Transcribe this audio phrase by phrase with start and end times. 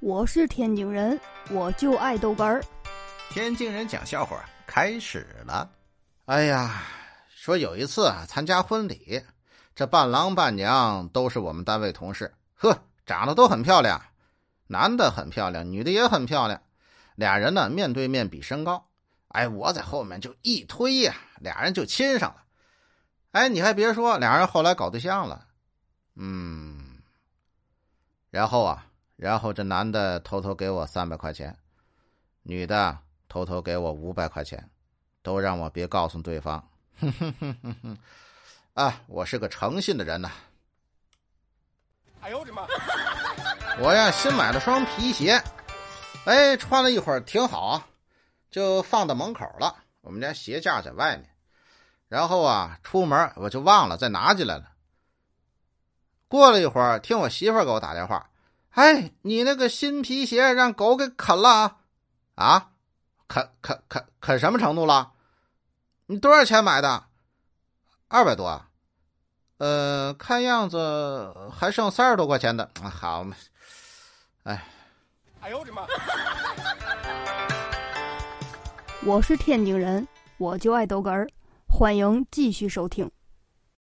[0.00, 1.18] 我是天津人，
[1.50, 2.62] 我就爱豆干儿。
[3.30, 5.68] 天津人讲笑话开始了。
[6.26, 6.84] 哎呀，
[7.28, 9.20] 说有一次啊，参加婚礼，
[9.74, 14.00] 这伴郎伴娘都是我们单位同事，呵，长得都很漂亮，
[14.68, 16.62] 男的很漂亮，女的也很漂亮。
[17.16, 18.88] 俩人呢面对面比身高，
[19.30, 22.44] 哎，我在后面就一推呀，俩人就亲上了。
[23.32, 25.44] 哎，你还别说，俩人后来搞对象了。
[26.14, 27.02] 嗯，
[28.30, 28.84] 然后啊。
[29.18, 31.58] 然后这男的偷偷给我三百块钱，
[32.44, 32.96] 女的
[33.28, 34.70] 偷偷给我五百块钱，
[35.22, 36.70] 都让我别告诉对方。
[37.00, 37.98] 哼哼哼哼哼，
[38.74, 40.30] 啊，我是个诚信的人呐。
[42.20, 42.64] 哎呦我的妈！
[43.80, 45.42] 我呀新买了双皮鞋，
[46.24, 47.88] 哎，穿了一会儿挺好啊，
[48.52, 49.82] 就放到门口了。
[50.00, 51.28] 我们家鞋架在外面，
[52.06, 54.70] 然后啊出门我就忘了再拿进来了。
[56.28, 58.30] 过了一会儿，听我媳妇给我打电话。
[58.70, 61.78] 哎，你那个新皮鞋让狗给啃了，
[62.36, 62.70] 啊？
[63.26, 65.12] 啃啃啃啃什么程度了？
[66.06, 67.04] 你多少钱买的？
[68.08, 68.62] 二百多。
[69.58, 72.70] 呃，看样子还剩三十多块钱的。
[72.82, 73.36] 好嘛，
[74.44, 74.64] 哎，
[75.40, 75.86] 哎呦我的妈！
[79.04, 81.26] 我是天津人，我就爱逗哏儿，
[81.68, 83.10] 欢迎继续收听。